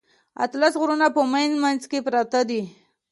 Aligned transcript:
اتلس 0.43 0.73
غرونه 0.81 1.07
په 1.15 1.21
منځ 1.33 1.51
منځ 1.63 1.81
کې 1.91 1.99
پراته 2.05 2.41
دي. 2.49 2.61